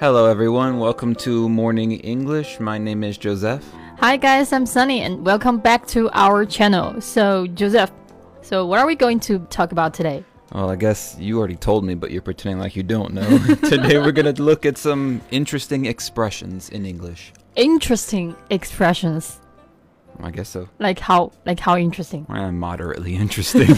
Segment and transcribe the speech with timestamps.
[0.00, 0.78] Hello, everyone.
[0.78, 2.60] Welcome to Morning English.
[2.60, 3.68] My name is Joseph.
[3.98, 7.00] Hi guys, I'm Sunny and welcome back to our channel.
[7.00, 7.90] So, Joseph,
[8.40, 10.22] so what are we going to talk about today?
[10.52, 13.28] Well, I guess you already told me, but you're pretending like you don't know.
[13.68, 17.32] Today we're going to look at some interesting expressions in English.
[17.56, 19.40] Interesting expressions.
[20.20, 20.68] I guess so.
[20.78, 22.24] Like how like how interesting.
[22.32, 23.68] Eh, moderately interesting.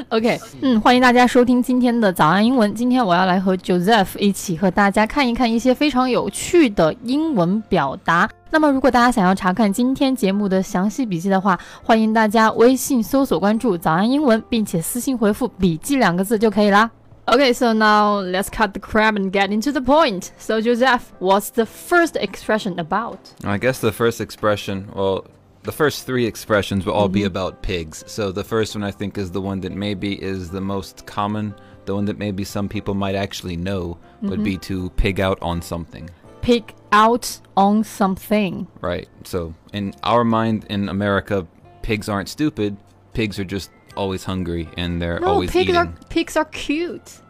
[0.09, 2.73] OK，嗯，欢迎大家收听今天的早安英文。
[2.75, 8.29] 今天我要来和 Joseph 一起和大家看一看一些非常有趣的英文表达。
[8.51, 16.89] 那么，如果大家想要查看今天节目的详细笔记的话，欢迎大家微信搜索关注“早安英文”，并且私信回复“笔记”两个字就可以啦。
[17.25, 20.27] Okay, so now let's cut the crap and get into the point.
[20.37, 23.17] So, Joseph, what's the first expression about?
[23.43, 25.23] I guess the first expression, well,
[25.62, 27.26] the first three expressions will all be mm-hmm.
[27.28, 28.04] about pigs.
[28.06, 31.54] So the first one I think is the one that maybe is the most common,
[31.84, 34.84] the one that maybe some people might actually know would be mm-hmm.
[34.84, 36.08] to pig out on something.
[36.42, 38.66] Pig out on something.
[38.80, 39.08] Right.
[39.24, 41.46] So in our mind in America,
[41.82, 42.76] pigs aren't stupid.
[43.12, 45.76] Pigs are just always hungry and they're No, always pigs eating.
[45.76, 47.20] are pigs are cute.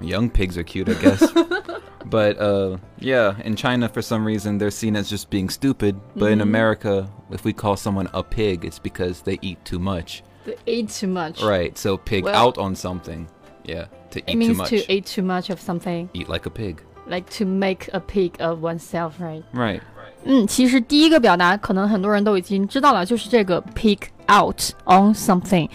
[0.00, 1.32] Young pigs are cute, I guess.
[2.06, 5.94] but uh, yeah, in China, for some reason, they're seen as just being stupid.
[6.16, 6.32] But mm.
[6.32, 6.48] in mm-hmm.
[6.48, 10.22] America, if we call someone a pig, it's because they eat too much.
[10.44, 11.40] They eat too much.
[11.42, 13.28] Right, so pig well, out on something.
[13.64, 14.72] Yeah, to eat too much.
[14.72, 16.08] It means to eat too much of something.
[16.14, 16.82] Eat like a pig.
[17.06, 19.44] Like to make a pig of oneself, right?
[19.52, 19.80] Right.
[20.24, 25.68] Mm, 嗯，其实第一个表达可能很多人都已经知道了，就是这个 pig out on something。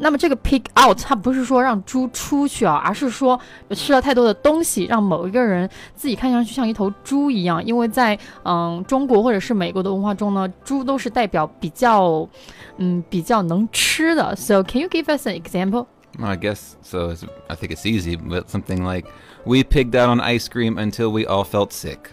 [0.00, 3.38] 那么这个 pig out 它不是说让猪出去啊，而是说
[3.70, 7.64] 吃了太多的东西，让某一个人自己看上去像一头猪一样。
[7.64, 12.28] 因为在嗯中国或者是美国的文化中呢，猪都是代表比较
[12.78, 14.34] 嗯比较能吃的。
[14.34, 15.86] So can you give us an example?
[16.18, 17.14] I guess so.
[17.48, 19.06] I think it's easy, but something like
[19.44, 22.10] we pigged out on ice cream until we all felt sick.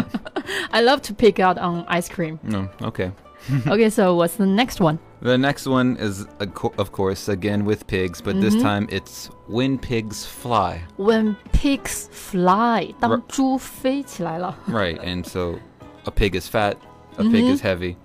[0.70, 2.38] I love to pig out on ice cream.
[2.44, 3.10] No, okay.
[3.67, 4.99] Okay, so what's the next one?
[5.21, 8.61] The next one is, a co- of course, again with pigs, but this Mhm.
[8.61, 10.81] time it's when pigs fly.
[10.97, 13.23] When pigs fly，当 Right.
[13.27, 14.55] 猪飞起来了。
[14.67, 14.99] Right.
[14.99, 15.59] And so
[16.05, 16.75] a pig is fat,
[17.17, 17.53] a pig Mhm.
[17.53, 17.95] is heavy,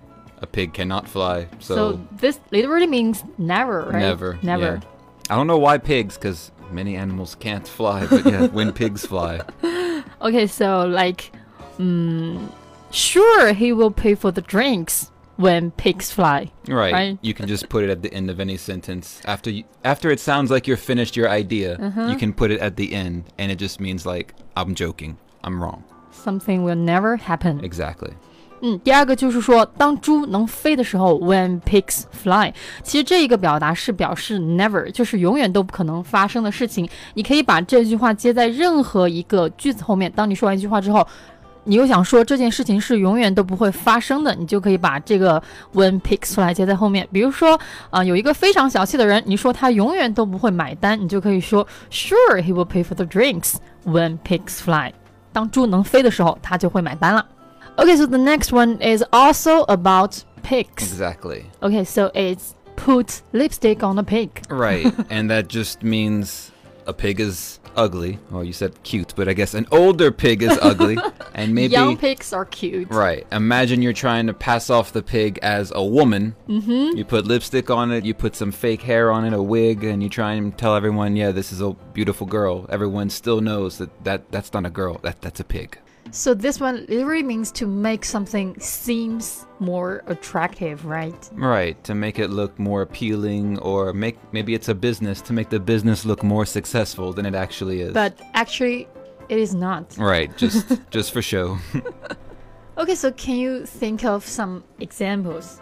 [0.41, 1.49] a pig cannot fly.
[1.59, 4.01] So, So this literally means never, right?
[4.01, 4.39] never.
[4.43, 4.81] Never.
[4.81, 4.81] yeah.
[5.29, 9.41] I don't know why pigs, because many animals can't fly, but yeah, when pigs fly.
[10.23, 11.33] Okay, so like,
[11.79, 12.39] mm,
[12.91, 16.51] sure, he will pay for the drinks when pigs fly.
[16.69, 16.93] Right.
[16.93, 17.19] Right.
[17.23, 19.21] You can just put it at the end of any sentence.
[19.25, 22.09] After you, after it sounds like you're finished your idea, Uh-huh.
[22.11, 25.63] you can put it at the end, and it just means like I'm joking, I'm
[25.63, 25.83] wrong.
[26.13, 27.61] Something will never happen.
[27.63, 28.13] Exactly.
[28.65, 32.53] 嗯，第二个就是说，当猪能飞的时候，when pigs fly，
[32.85, 36.89] 其实这一个表达是表示 never，就是永远都不可能发生的事情。
[37.15, 40.13] 你可以把这句话接在任何一个句子后面。
[40.13, 41.05] 当你说完一句话之后，
[41.67, 45.41] 你又想说这件事情是永远都不会发生的，你就可以把这个
[45.73, 47.07] when pigs fly 接在后面。
[47.13, 47.59] 比如说，
[47.91, 53.55] 啊、有一个非常小气的人，你说他永远都不会买单，你就可以说 Sure, he will pay for the drinks
[53.85, 54.93] when pigs fly。
[55.33, 57.25] 当猪能飞的时候，他就会买单了。
[57.77, 60.83] Okay, so the next one is also about pigs.
[60.83, 61.45] Exactly.
[61.61, 64.31] Okay, so it's put lipstick on a pig.
[64.51, 64.93] Right.
[65.09, 66.51] and that just means
[66.87, 68.20] a pig is ugly.
[68.32, 70.98] Well, you said cute, but I guess an older pig is ugly,
[71.34, 72.90] and maybe Young pigs are cute.
[72.90, 73.26] Right.
[73.32, 76.36] Imagine you're trying to pass off the pig as a woman.
[76.50, 76.98] Mm-hmm.
[76.98, 80.04] You put lipstick on it, you put some fake hair on it, a wig, and
[80.04, 82.66] you try and tell everyone, yeah, this is a beautiful girl.
[82.70, 85.78] Everyone still knows that, that that's not a girl, that that's a pig.
[86.12, 91.30] So this one literally means to make something seems more attractive, right?
[91.34, 91.82] Right.
[91.84, 95.60] To make it look more appealing or make maybe it's a business to make the
[95.60, 97.94] business look more successful than it actually is.
[97.94, 98.88] But actually,
[99.30, 99.98] it is not.
[99.98, 101.58] right, just just for show.
[102.78, 105.60] Okay, so can you think of some examples?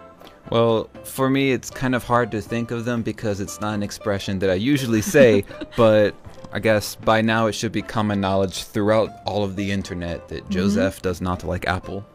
[0.49, 3.83] Well, for me, it's kind of hard to think of them because it's not an
[3.83, 5.45] expression that I usually say,
[5.77, 6.13] but
[6.55, 10.49] I guess by now it should be common knowledge throughout all of the internet that
[10.49, 12.05] Joseph does not like Apple.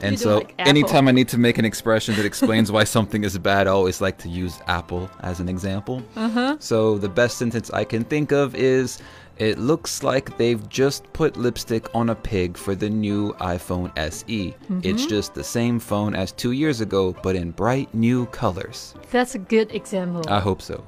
[0.00, 0.68] And so, like Apple.
[0.68, 4.00] anytime I need to make an expression that explains why something is bad, I always
[4.00, 6.02] like to use Apple as an example.
[6.16, 6.56] Uh-huh.
[6.58, 8.98] So, the best sentence I can think of is
[9.39, 14.55] It looks like they've just put lipstick on a pig for the new iPhone SE.
[14.81, 18.95] It's just the same phone as two years ago, but in bright new colors.
[19.11, 20.23] That's a good example.
[20.27, 20.81] I hope so.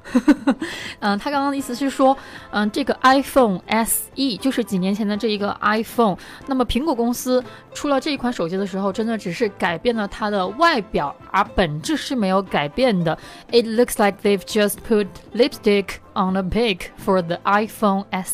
[0.98, 2.16] 嗯，他刚刚的意思是说，
[2.50, 6.16] 嗯，这个 iPhone SE 就是几年前的这一个 iPhone。
[6.48, 13.16] 那么苹果公司出了这一款手机的时候，真的只是改变了它的外表，而本质是没有改变的。
[13.52, 18.33] It looks like they've just put lipstick on a pig for the iPhone SE.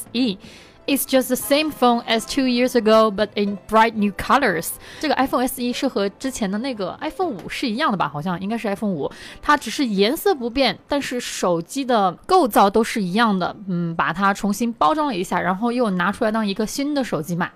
[0.89, 4.69] It's just the same phone as two years ago, but in bright new colors。
[5.01, 8.09] 这个 iPhone SE 是和之前的那个 iPhone 五是一样的吧？
[8.09, 9.11] 好像应该是 iPhone 五，
[9.43, 13.57] 它只是颜色不变，但是手机的构造都是一样的。
[13.67, 17.51] 嗯，把它重新包装了一下，然后又拿出来当一个新的手机卖。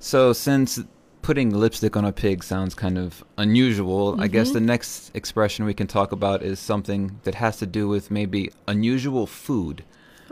[0.00, 0.84] So since
[1.22, 5.72] putting lipstick on a pig sounds kind of unusual, I guess the next expression we
[5.72, 9.84] can talk about is something that has to do with maybe unusual food.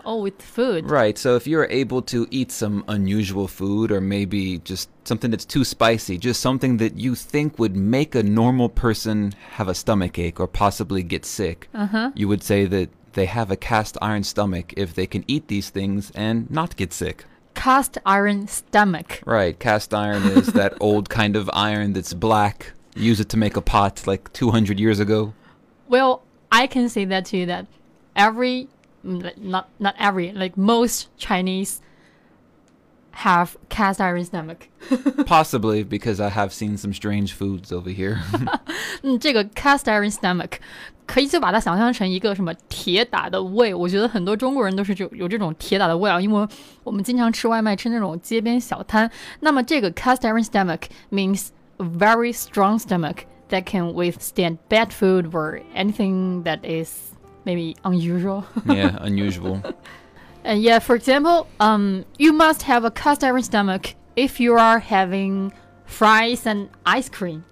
[0.06, 0.90] Oh, with food.
[0.90, 1.18] Right.
[1.18, 5.64] So if you're able to eat some unusual food or maybe just something that's too
[5.64, 10.40] spicy, just something that you think would make a normal person have a stomach ache
[10.40, 12.12] or possibly get sick, Uh-huh.
[12.16, 15.70] you would say that they have a cast iron stomach if they can eat these
[15.70, 17.26] things and not get sick.
[17.56, 19.22] Cast iron stomach.
[19.26, 19.58] Right.
[19.58, 22.74] Cast iron is that old kind of iron that's black.
[22.96, 25.34] Use it to make a pot like 200 years ago.
[25.88, 26.22] Well,
[26.52, 27.66] I can say that to you that
[28.16, 28.68] every
[29.05, 31.81] like, not not every like most Chinese
[33.13, 34.69] have cast iron stomach.
[35.27, 38.19] Possibly because I have seen some strange foods over here.
[39.03, 40.59] 嗯，这个 cast iron stomach
[41.07, 43.75] 可以就把它想象成一个什么铁打的胃。
[43.75, 46.49] 我觉得很多中国人都是就有这种铁打的胃啊，因为
[46.85, 49.11] 我们经常吃外卖，吃那种街边小摊。
[49.41, 51.49] 那么这个 cast iron stomach means
[51.79, 57.13] a very strong stomach that can withstand bad food or anything that is
[57.46, 58.46] maybe unusual.
[58.66, 59.62] yeah, unusual.
[60.44, 64.80] And yeah, for example, um, you must have a cast iron stomach if you are
[64.80, 65.54] having
[65.86, 67.44] fries and ice cream.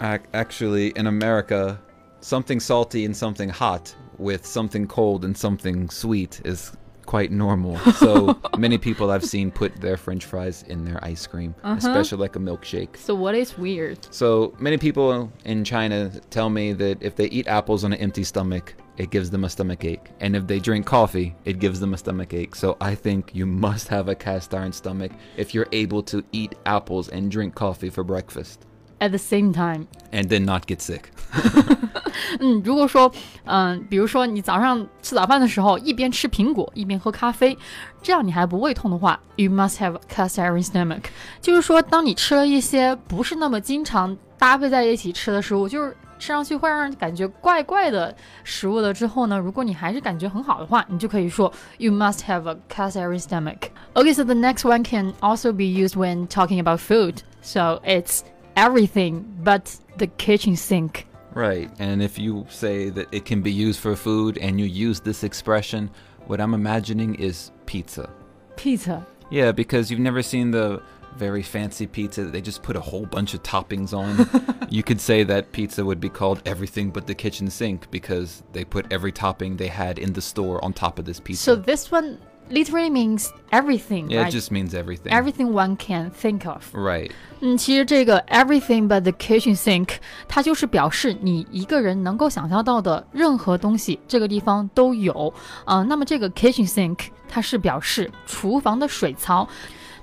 [0.00, 1.80] Ac- Actually, in America,
[2.20, 6.72] something salty and something hot with something cold and something sweet is
[7.06, 7.78] quite normal.
[7.94, 12.36] So many people I've seen put their french fries in their ice cream, especially like
[12.36, 12.96] a milkshake.
[12.96, 13.98] So what is weird?
[14.12, 18.24] So many people in China tell me that if they eat apples on an empty
[18.24, 20.11] stomach, it gives them a stomach ache.
[20.19, 22.55] And if they drink coffee, it gives them a stomach ache.
[22.55, 26.55] So I think you must have a cast iron stomach if you're able to eat
[26.65, 28.59] apples and drink coffee for breakfast
[28.99, 29.87] At the same time.
[30.11, 31.05] and then not get sick.
[32.39, 33.11] 嗯，如果说，
[33.45, 37.57] 嗯、比如说你早上吃早饭的时候一边吃苹果一边喝咖啡，
[38.01, 41.03] 这样你还不胃痛的话，you must have a cast iron stomach。
[41.41, 55.65] 就是说，当你吃了一些不是那么经常搭配在一起吃的食物，就是 吃上去会让人感觉怪怪的食物了之后呢，如果你还是感觉很好的话，你就可以说 you must have a cast iron stomach。Okay, so the next one can also be
[55.65, 57.17] used when talking about food.
[57.41, 58.21] So it's
[58.55, 61.05] everything but the kitchen sink.
[61.33, 61.69] Right.
[61.79, 65.23] And if you say that it can be used for food and you use this
[65.23, 65.89] expression,
[66.27, 68.09] what I'm imagining is pizza.
[68.55, 69.05] Pizza.
[69.31, 70.81] Yeah, because you've never seen the
[71.17, 74.27] very fancy pizza that they just put a whole bunch of toppings on.
[74.69, 78.65] you could say that pizza would be called everything but the kitchen sink because they
[78.65, 81.43] put every topping they had in the store on top of this pizza.
[81.43, 82.17] So this one
[82.49, 84.27] literally means everything, yeah, right?
[84.27, 85.13] it just means everything.
[85.13, 86.73] everything one can think of.
[86.73, 87.11] right.
[87.41, 89.97] 嗯，其实这个 everything but the kitchen sink，
[90.27, 95.31] 它就是表示你一个人能够想象到的任何东西，这个地方都有。
[95.65, 96.97] 啊、那么这个 kitchen sink
[97.29, 99.47] 它是表示厨房的水槽。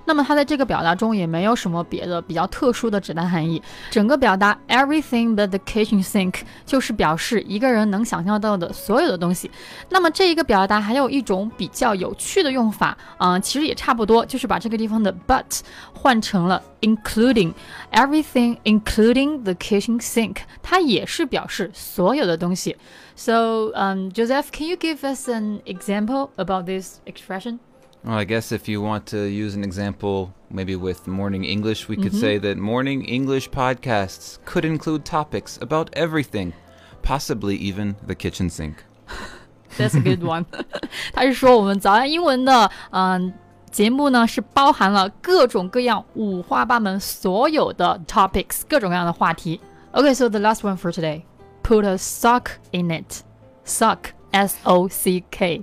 [0.05, 3.63] 那么它在这个表达中也没有什么别的比较特殊的指代含义。
[3.91, 9.51] 整个表达 everything but the kitchen sink 就是表示一个人能想象到的所有的东西。
[9.89, 15.61] 那么这一个表达还有一种比较有趣的用法，嗯、其实也差不多，就是把这个地方的 but
[15.93, 17.53] 换成了 including
[17.93, 22.77] everything including the kitchen sink，它也是表示所有的东西。
[23.17, 27.59] So, um, Joseph, can you give us an example about this expression?
[28.05, 31.97] Well, I guess if you want to use an example, maybe with morning English, we
[31.97, 36.55] could say that morning English podcasts could include topics about everything,
[37.03, 38.85] possibly even the kitchen sink.
[39.77, 40.47] That's a good one
[41.13, 43.35] 。他是说我们早安英文的嗯、
[43.71, 49.61] 节目呢是包含了各种各样五花八门所有的 topics，各种各样的话题。
[49.93, 51.25] Okay, so the last one for today.
[51.63, 53.23] Put a sock in it.
[53.67, 55.63] Sock, S O C K.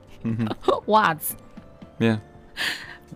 [0.86, 1.36] 袜子。
[2.00, 2.19] Yeah.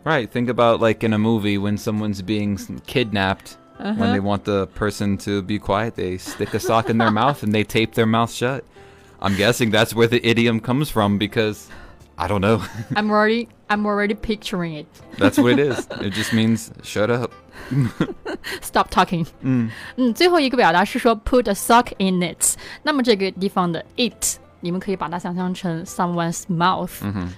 [0.04, 0.32] Right.
[0.32, 3.58] Think about like in a movie when someone's being s- kidnapped.
[3.78, 7.42] When they want the person to be quiet, they stick a sock in their mouth
[7.42, 8.64] and they tape their mouth shut.
[9.20, 11.68] I'm guessing that's where the idiom comes from because
[12.16, 12.62] I don't know.
[12.96, 14.86] I'm already, I'm already picturing it.
[15.18, 15.88] that's what it is.
[16.00, 17.32] It just means shut up.
[18.62, 19.26] Stop talking.
[19.42, 19.72] 嗯，
[20.14, 22.56] 最后一个表达是说 put a sock in it。
[22.84, 26.91] 那么这个地方的 it， 你们可以把它想象成 someone's mouth，、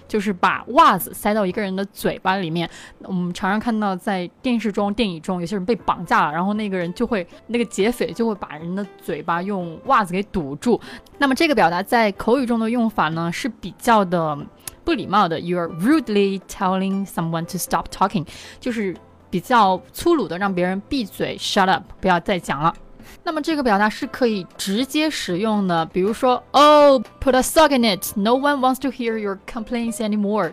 [0.08, 2.68] 就是把袜子塞到一个人的嘴巴里面。
[3.02, 10.80] 我们常常看到在电视中、电影中，有些人被绑架了，然后那个人就会那个劫匪就会把人的嘴巴用袜子给堵住。
[11.18, 14.38] 那么这个表达在口语中的用法呢是比较的。
[14.84, 18.26] 不礼貌的，you're rudely telling someone to stop talking，
[18.58, 18.96] 就是
[19.28, 22.74] 比较粗鲁的让别人闭嘴，shut up，不要再讲了。
[23.22, 28.16] 那么这个表达是可以直接使用的，比如说，Oh, put a sock in it.
[28.16, 30.52] No one wants to hear your complaints anymore.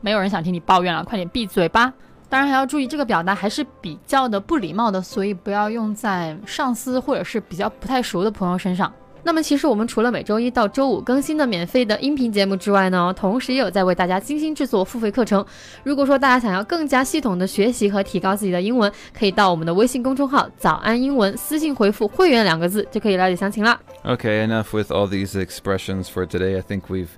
[0.00, 1.92] 没有人想听你抱怨了，快点闭嘴吧。
[2.28, 8.92] 当然还要注意，这个表达还是比较的不礼貌的，所以不要用在上司或者是比较不太熟的朋友身上。
[9.23, 15.45] 那么，其实我们除了每周一到周五更新的免费的音频节目之外呢，同时也有在为大家精心制作付费课程。
[15.83, 23.77] 如果说大家想要更加系统的学习和提高自己的英文，可以到我们的微信公众号“早安英文”私信回复“会员”两个字，就可以了解详情啦。
[24.05, 26.55] Okay, enough with all these expressions for today.
[26.55, 27.09] I think we've,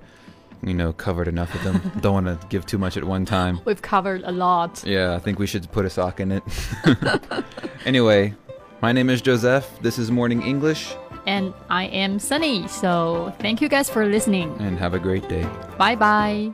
[0.62, 1.80] you know, covered enough of them.
[2.02, 3.60] Don't want to give too much at one time.
[3.64, 4.82] We've covered a lot.
[4.84, 6.42] Yeah, I think we should put a sock in it.
[7.86, 8.34] anyway,
[8.82, 9.64] my name is Joseph.
[9.80, 10.96] This is Morning English.
[11.25, 12.67] And I am Sunny.
[12.67, 14.55] So thank you guys for listening.
[14.59, 15.47] And have a great day.
[15.77, 16.53] Bye bye.